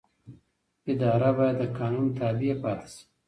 [0.91, 3.03] اداره باید د قانون تابع پاتې شي.